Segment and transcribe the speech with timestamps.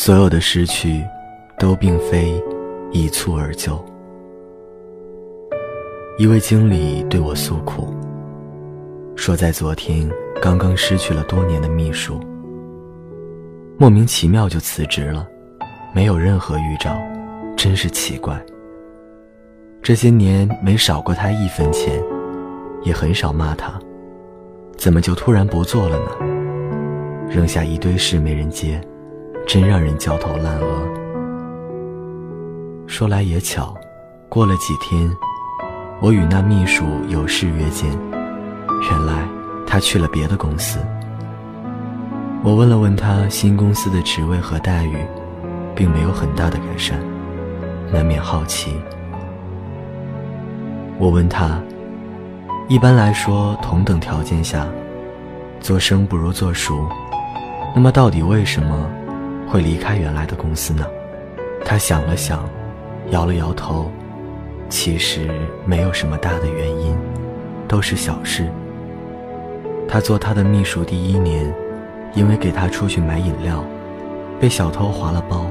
[0.00, 1.04] 所有的失去，
[1.58, 2.40] 都并非
[2.92, 3.84] 一蹴而就。
[6.16, 7.92] 一位经理对我诉苦，
[9.16, 10.08] 说在昨天
[10.40, 12.20] 刚刚失去了多年的秘书，
[13.76, 15.26] 莫名其妙就辞职了，
[15.92, 16.96] 没有任何预兆，
[17.56, 18.40] 真是奇怪。
[19.82, 22.00] 这些年没少过他一分钱，
[22.84, 23.76] 也很少骂他，
[24.76, 27.28] 怎么就突然不做了呢？
[27.28, 28.80] 扔下一堆事没人接。
[29.48, 30.86] 真让人焦头烂额。
[32.86, 33.74] 说来也巧，
[34.28, 35.10] 过了几天，
[36.02, 37.90] 我与那秘书有事约见，
[38.82, 39.26] 原来
[39.66, 40.78] 他去了别的公司。
[42.44, 44.98] 我问了问他新公司的职位和待遇，
[45.74, 47.00] 并没有很大的改善，
[47.90, 48.74] 难免好奇。
[50.98, 51.58] 我问他，
[52.68, 54.66] 一般来说，同等条件下，
[55.58, 56.86] 做生不如做熟，
[57.74, 58.90] 那么到底为什么？
[59.48, 60.86] 会离开原来的公司呢？
[61.64, 62.48] 他想了想，
[63.10, 63.90] 摇了摇头，
[64.68, 65.28] 其实
[65.64, 66.96] 没有什么大的原因，
[67.66, 68.46] 都是小事。
[69.88, 71.52] 他做他的秘书第一年，
[72.14, 73.64] 因为给他出去买饮料，
[74.38, 75.46] 被小偷划了包，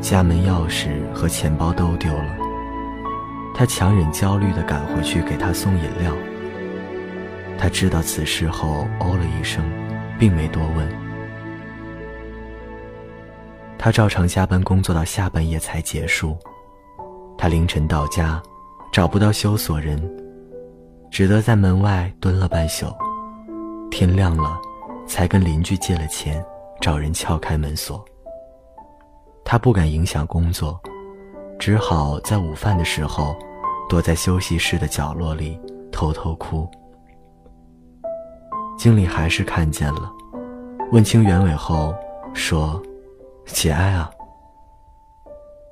[0.00, 2.36] 家门钥匙和钱包都丢了。
[3.54, 6.12] 他强忍焦虑地赶回去给他送饮料。
[7.56, 9.62] 他知道此事后，哦了一声，
[10.18, 10.99] 并没多问。
[13.82, 16.36] 他照常加班工作到下半夜才结束。
[17.38, 18.40] 他凌晨到家，
[18.92, 19.98] 找不到修锁人，
[21.10, 22.94] 只得在门外蹲了半宿。
[23.90, 24.60] 天亮了，
[25.06, 26.44] 才跟邻居借了钱，
[26.78, 28.04] 找人撬开门锁。
[29.46, 30.78] 他不敢影响工作，
[31.58, 33.34] 只好在午饭的时候，
[33.88, 35.58] 躲在休息室的角落里
[35.90, 36.68] 偷偷哭。
[38.76, 40.12] 经理还是看见了，
[40.92, 41.94] 问清原委后
[42.34, 42.78] 说。
[43.52, 44.10] 节哀啊！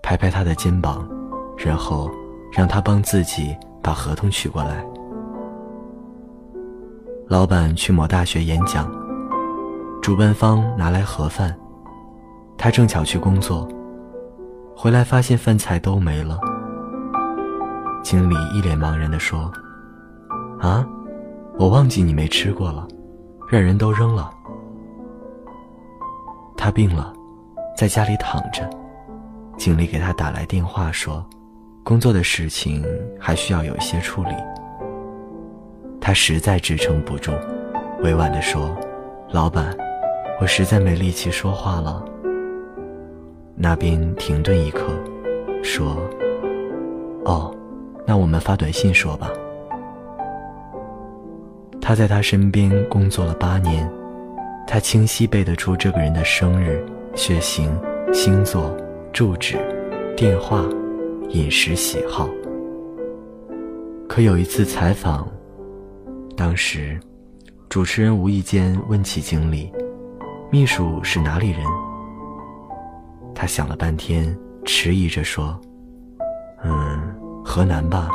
[0.02, 1.08] 拍拍他的肩膀，
[1.56, 2.10] 然后
[2.52, 4.84] 让他帮自己把合同取过来。
[7.26, 8.90] 老板去某大学演讲，
[10.00, 11.54] 主办方拿来盒饭，
[12.56, 13.68] 他正巧去工作，
[14.74, 16.38] 回来发现饭菜都没了。
[18.02, 19.52] 经理一脸茫然地说
[20.60, 20.86] ：“啊，
[21.58, 22.88] 我忘记你没吃过了，
[23.50, 24.30] 让人都扔了。”
[26.56, 27.12] 他病了。
[27.78, 28.68] 在家里躺着，
[29.56, 31.24] 经理给他打来电话说，
[31.84, 32.84] 工作的事情
[33.20, 34.34] 还需要有一些处理。
[36.00, 37.30] 他实在支撑不住，
[38.00, 38.76] 委婉地说
[39.30, 39.78] ：“老板，
[40.40, 42.04] 我实在没力气说话了。”
[43.54, 44.88] 那边停顿一刻，
[45.62, 45.98] 说
[47.26, 47.54] ：“哦，
[48.04, 49.30] 那我们发短信说吧。”
[51.80, 53.88] 他在他身边工作了八年，
[54.66, 56.84] 他清晰背得出这个人的生日。
[57.18, 57.76] 血型、
[58.14, 58.72] 星座、
[59.12, 59.58] 住址、
[60.16, 60.64] 电话、
[61.30, 62.28] 饮食喜好。
[64.08, 65.26] 可有一次采访，
[66.36, 66.96] 当时
[67.68, 69.68] 主持人无意间问起经理
[70.48, 71.60] ：“秘书是哪里人？”
[73.34, 74.32] 他想了半天，
[74.64, 75.58] 迟疑着说
[76.62, 77.02] ：“嗯，
[77.44, 78.08] 河南吧。”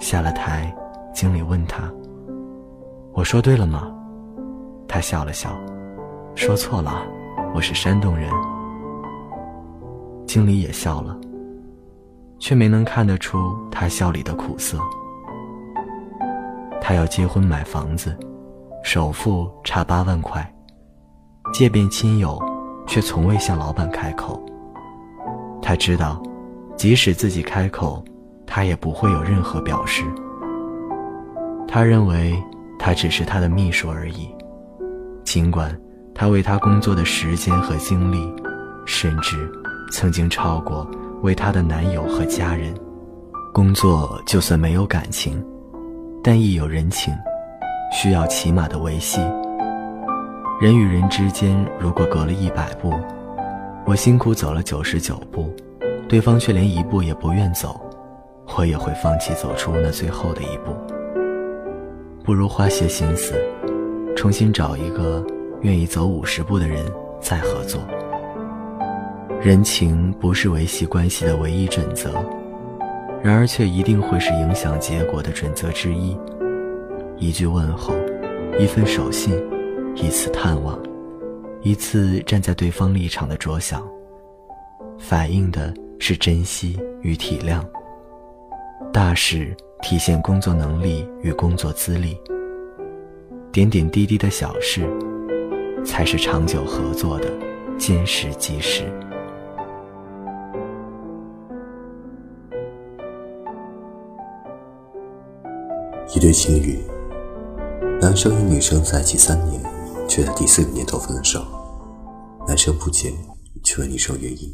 [0.00, 0.74] 下了台，
[1.12, 1.92] 经理问他
[3.12, 3.94] ：“我说对了吗？”
[4.88, 5.54] 他笑了笑，
[6.34, 7.04] 说错了。
[7.54, 8.30] 我是山东人，
[10.26, 11.14] 经理也笑了，
[12.38, 14.78] 却没能看得出他笑里的苦涩。
[16.80, 18.18] 他要结婚买房子，
[18.82, 20.50] 首付差八万块，
[21.52, 22.42] 借遍亲友，
[22.86, 24.42] 却从未向老板开口。
[25.60, 26.22] 他知道，
[26.74, 28.02] 即使自己开口，
[28.46, 30.02] 他也不会有任何表示。
[31.68, 32.34] 他认为
[32.78, 34.34] 他只是他的秘书而已，
[35.22, 35.78] 尽管。
[36.14, 38.32] 他为他工作的时间和精力，
[38.84, 39.50] 甚至
[39.90, 40.88] 曾经超过
[41.22, 42.72] 为他的男友和家人。
[43.52, 45.44] 工作就算没有感情，
[46.22, 47.12] 但亦有人情，
[47.92, 49.20] 需要起码的维系。
[50.60, 52.92] 人与人之间，如果隔了一百步，
[53.84, 55.52] 我辛苦走了九十九步，
[56.08, 57.80] 对方却连一步也不愿走，
[58.56, 60.76] 我也会放弃走出那最后的一步。
[62.22, 63.34] 不如花些心思，
[64.14, 65.24] 重新找一个。
[65.62, 66.84] 愿意走五十步的人
[67.20, 67.80] 再合作。
[69.40, 72.12] 人情不是维系关系的唯一准则，
[73.22, 76.16] 然而却一定会是影响结果的准则之一。
[77.16, 77.94] 一句问候，
[78.58, 79.34] 一份守信，
[79.96, 80.78] 一次探望，
[81.62, 83.82] 一次站在对方立场的着想，
[84.98, 87.60] 反映的是珍惜与体谅。
[88.92, 92.16] 大事体现工作能力与工作资历，
[93.50, 94.88] 点点滴滴的小事。
[95.84, 97.28] 才是长久合作的
[97.78, 98.84] 坚实基石。
[106.14, 106.78] 一对情侣，
[108.00, 109.60] 男生与女生在一起三年，
[110.06, 111.42] 却在第四个年头分了手。
[112.46, 113.12] 男生不解，
[113.62, 114.52] 去问女生原因。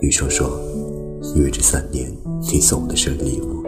[0.00, 0.60] 女生说
[1.34, 3.62] ：“因为这三年你送我的生日礼物。”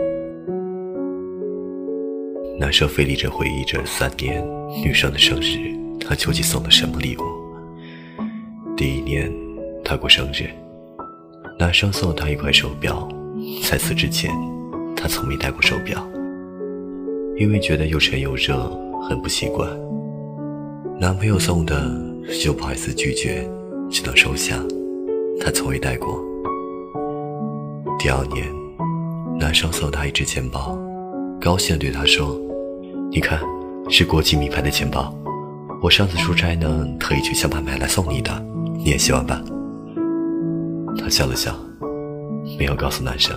[2.60, 4.46] 男生费力着回忆着三年
[4.84, 5.74] 女生的生日，
[6.10, 7.22] 他究竟送了什么礼物？
[8.76, 9.32] 第一年，
[9.84, 10.50] 他过生日，
[11.56, 13.08] 男生送了她一块手表。
[13.62, 14.28] 在此之前，
[14.96, 16.04] 他从没戴过手表，
[17.36, 18.68] 因为觉得又沉又热，
[19.08, 19.70] 很不习惯。
[20.98, 21.88] 男朋友送的，
[22.44, 23.48] 又不好意思拒绝，
[23.88, 24.60] 只能收下。
[25.40, 26.20] 他从未戴过。
[28.00, 28.48] 第二年，
[29.38, 30.76] 男生送她一只钱包，
[31.40, 32.36] 高兴地对她说
[33.14, 33.38] ：“你看，
[33.88, 35.14] 是国际名牌的钱包，
[35.82, 38.30] 我上次出差呢，特意去香港买来送你的，
[38.76, 39.42] 你也喜欢吧？”
[40.98, 41.58] 她笑了笑，
[42.58, 43.34] 没有告诉男生，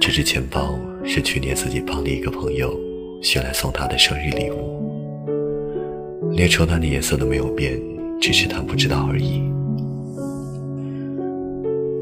[0.00, 2.74] 这只钱包是去年自己帮的一个朋友
[3.22, 7.78] 选来送他的生日礼物，连绸缎的颜色都没有变，
[8.20, 9.42] 只是他不知道而已。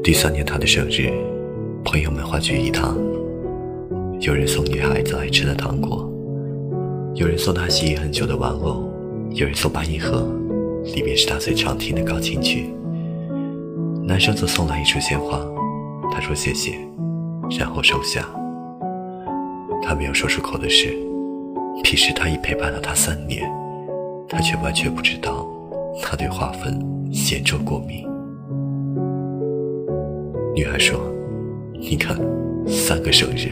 [0.01, 1.11] 第三年他的生日，
[1.83, 2.97] 朋友们欢聚一堂。
[4.21, 6.10] 有人送女孩子爱吃的糖果，
[7.13, 8.89] 有人送她记忆很久的玩偶，
[9.31, 10.27] 有人送八音盒，
[10.95, 12.73] 里面是他最常听的钢琴曲。
[14.03, 15.39] 男生则送来一束鲜花，
[16.11, 16.77] 他说谢谢，
[17.59, 18.27] 然后收下。
[19.83, 20.97] 他没有说出口的是，
[21.83, 23.49] 平时他已陪伴了他三年，
[24.29, 25.45] 他却完全不知道
[26.01, 26.79] 他对花粉
[27.29, 28.07] 严重过敏。
[30.55, 30.99] 女孩说
[31.77, 32.17] ：“你看，
[32.67, 33.49] 三个生日，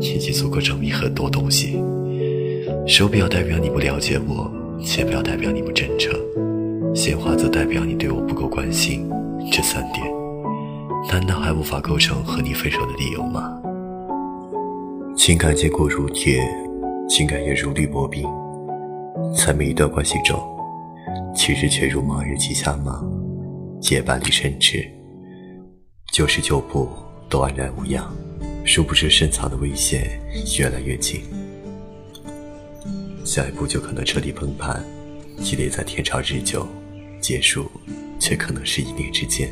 [0.00, 1.82] 已经足够证明很多东西。
[2.86, 4.50] 手表代表你不了解我，
[4.82, 6.12] 钱表代表你不真诚，
[6.94, 9.08] 鲜花则代表你对我不够关心。
[9.52, 10.04] 这三点，
[11.08, 13.60] 难道还无法构成和你分手的理由吗？
[15.16, 16.42] 情感坚固如铁，
[17.08, 18.26] 情感也如履薄冰，
[19.36, 20.38] 在每一段关系中，
[21.34, 23.00] 其实却如盲人骑瞎马，
[23.80, 24.84] 结伴离深池。”
[26.12, 26.88] 九十九步
[27.28, 28.12] 都安然无恙，
[28.64, 30.20] 殊不知深藏的危险
[30.58, 31.20] 越来越近，
[33.24, 34.84] 下一步就可能彻底崩盘，
[35.40, 36.66] 激烈在天长日久，
[37.20, 37.70] 结束
[38.18, 39.48] 却可能是一念之间。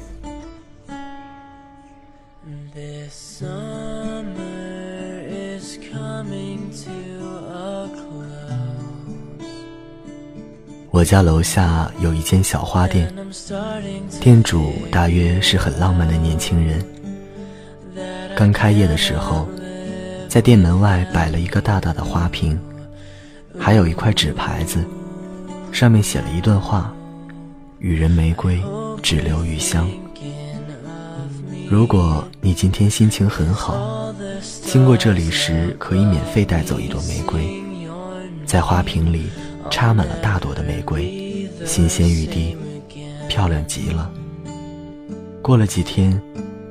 [10.91, 13.15] 我家楼下有一间小花店，
[14.21, 16.85] 店主大约是很浪漫的年轻人。
[18.35, 19.47] 刚开业的时候，
[20.29, 22.59] 在店门外摆了一个大大的花瓶，
[23.59, 24.85] 还有一块纸牌子，
[25.73, 26.95] 上面写了一段话
[27.79, 28.63] ：“予人玫瑰，
[29.03, 29.89] 只留余香。”
[31.69, 34.15] 如果你今天心情很好，
[34.65, 37.63] 经过这里时可以免费带走一朵玫瑰，
[38.47, 39.27] 在花瓶里。
[39.71, 42.57] 插满了大朵的玫瑰，新鲜欲滴，
[43.29, 44.11] 漂亮极了。
[45.43, 46.19] 过了几天，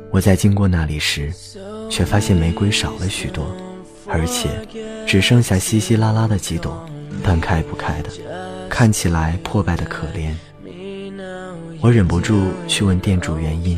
[0.10, 1.32] 我在经过那里时，
[1.92, 3.56] 却发现玫瑰少了许多，
[4.08, 4.50] 而且
[5.06, 6.86] 只剩下稀稀拉拉的几朵，
[7.24, 8.10] 半开不开的，
[8.70, 10.32] 看起来破败的可怜。
[11.82, 13.78] 我忍不住去问店主原因，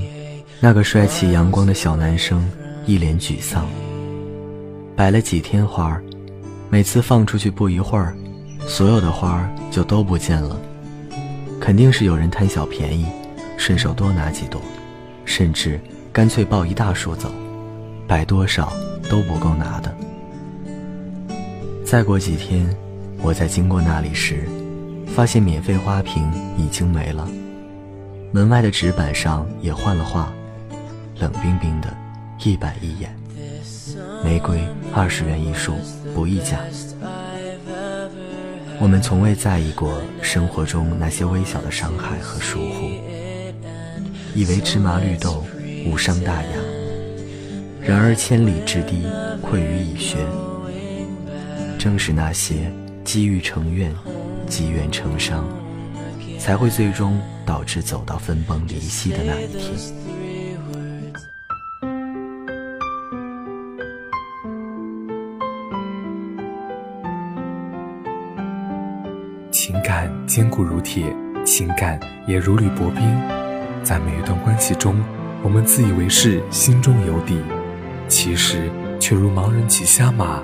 [0.59, 2.49] 那个帅气阳光的小男生
[2.85, 3.67] 一脸沮丧。
[4.95, 6.03] 摆了几天花儿，
[6.69, 8.15] 每次放出去不一会儿。
[8.67, 10.59] 所有的花儿就都不见了，
[11.59, 13.05] 肯定是有人贪小便宜，
[13.57, 14.61] 顺手多拿几朵，
[15.25, 15.79] 甚至
[16.11, 17.31] 干脆抱一大束走，
[18.05, 18.71] 摆多少
[19.09, 19.95] 都不够拿的。
[21.89, 22.69] 再过几天，
[23.19, 24.47] 我在经过那里时，
[25.07, 27.27] 发现免费花瓶已经没了，
[28.31, 30.31] 门外的纸板上也换了画，
[31.17, 31.91] 冷冰冰的，
[32.43, 33.11] 一板一眼。
[34.23, 34.61] 玫瑰
[34.93, 35.73] 二十元一束，
[36.13, 36.59] 不议价。
[38.79, 42.85] 我们从未在意过生活中那些微小的伤害和疏忽，
[44.35, 45.43] 以为芝麻绿豆
[45.87, 46.49] 无伤大雅。
[47.81, 49.07] 然而千里之堤，
[49.41, 50.17] 溃于蚁穴。
[51.79, 52.69] 正是那些
[53.05, 53.89] 积郁成怨、
[54.47, 55.45] 积怨成伤，
[56.37, 59.73] 才会最终导致走到分崩离析的那一天。
[69.49, 73.01] 情感坚固如铁，情感也如履薄冰。
[73.83, 75.01] 在每一段关系中，
[75.41, 77.39] 我们自以为是，心中有底，
[78.09, 78.69] 其实
[78.99, 80.43] 却如盲人骑瞎马，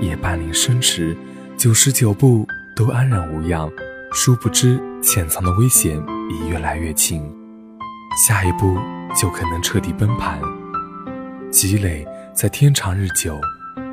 [0.00, 1.16] 夜半临深池，
[1.56, 3.70] 九十九步都安然无恙，
[4.12, 7.22] 殊不知潜藏的危险已越来越近，
[8.26, 8.78] 下一步
[9.14, 10.40] 就可能彻底崩盘。
[11.50, 13.38] 积累在天长日久，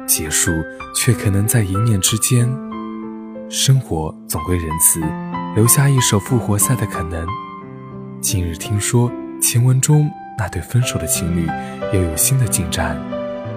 [0.05, 0.51] 结束
[0.95, 2.49] 却可能在一念之间。
[3.49, 5.01] 生活总归仁慈，
[5.55, 7.27] 留下一手复活赛的可能。
[8.21, 9.11] 近日听说
[9.41, 11.47] 前文中那对分手的情侣
[11.93, 12.97] 又有新的进展，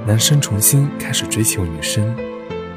[0.07, 2.15] 男生重新开始追求女生，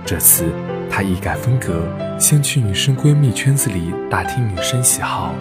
[0.06, 0.52] 这次
[0.92, 1.88] 他一改风格，
[2.20, 5.34] 先去女生闺蜜圈子里打听女生喜好，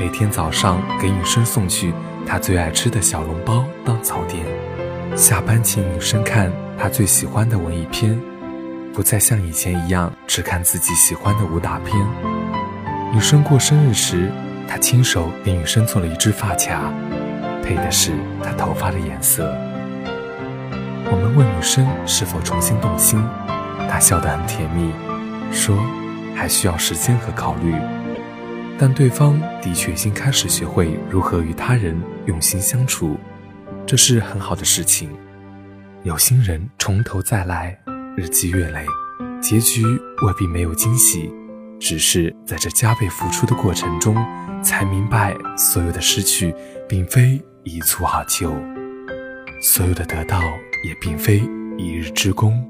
[0.00, 1.92] 每天早上给女生送去
[2.26, 4.46] 她最爱吃的小笼包当早点，
[5.14, 8.18] 下班请女生看她最喜欢的文艺片。
[8.94, 11.94] 不再像以前一样只看自己喜欢的武打片。
[13.12, 14.32] 女生过生日时，
[14.66, 16.92] 他亲手给女生做了一只发卡，
[17.62, 18.12] 配的是
[18.42, 19.54] 她头发的颜色。
[21.10, 23.22] 我们问女生是否重新动心，
[23.88, 24.92] 他笑得很甜蜜，
[25.50, 25.76] 说
[26.34, 27.74] 还需要时间和考虑，
[28.78, 33.18] 但对方的确已经开始学会如何与他人用心相处，
[33.86, 35.10] 这是很好的事情。
[36.04, 37.78] 有心人从头再来。
[38.16, 38.84] 日积月累，
[39.40, 39.84] 结局
[40.26, 41.32] 未必没有惊喜，
[41.78, 44.16] 只是在这加倍付出的过程中，
[44.60, 46.52] 才明白所有的失去
[46.88, 48.52] 并非一蹴而就，
[49.62, 50.40] 所有的得到
[50.84, 51.40] 也并非
[51.76, 52.60] 一日之功。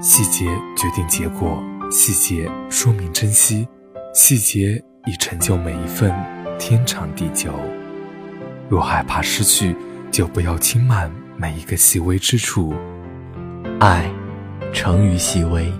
[0.00, 0.46] 细节
[0.76, 3.66] 决定结果，细节说明珍惜，
[4.14, 6.12] 细节已成就每一份
[6.58, 7.52] 天长地久。
[8.68, 9.76] 若害怕失去，
[10.10, 12.74] 就不要轻慢每一个细微之处。
[13.80, 14.10] 爱，
[14.72, 15.72] 成于细微，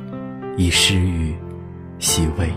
[0.57, 1.35] 以失于
[1.99, 2.53] 细微。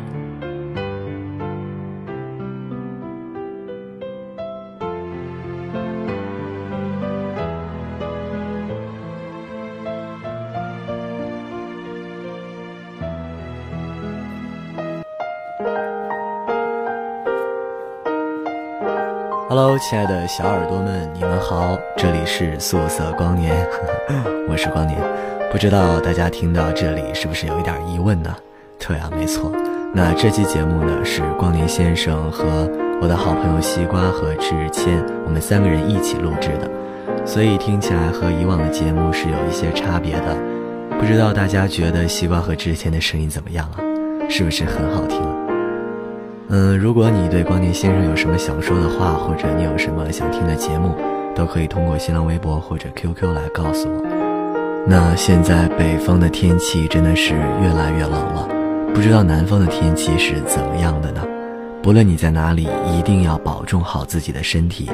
[19.57, 23.55] Hello，亲爱的小耳朵们，你们好，这里是素色光年，
[24.51, 24.99] 我是光年。
[25.49, 28.35] 不知道大家听到这里是不是有一点疑问呢？
[28.77, 29.49] 对啊，没错。
[29.93, 32.69] 那这期节目呢是光年先生和
[33.01, 36.69] 我的好朋友西瓜和志谦，我们三个人一起录制的，
[37.25, 40.35] 所以听起来和以往的节目是有一些差别的。
[40.99, 43.79] 不知道大家觉得西瓜和志谦的声音怎么样啊？
[44.29, 45.21] 是不是很好听？
[46.49, 50.95] 嗯，如果你对光年先生有什么想说的话，或者你有什么想听的节目，
[51.35, 54.01] 都可以通过新浪微博或者 QQ 来告诉我。
[54.87, 58.47] 那现在北方的天气真的是越来越冷了，
[58.93, 61.21] 不知道南方的天气是怎么样的呢？
[61.81, 64.89] 不论你在哪里，一定要保重好自己的身体。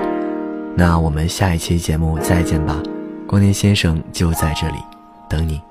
[0.73, 2.81] 那我们下一期节目再见吧，
[3.27, 4.75] 光年先生就在这里
[5.29, 5.61] 等你。